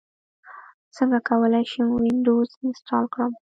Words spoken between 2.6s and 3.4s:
انسټال کړم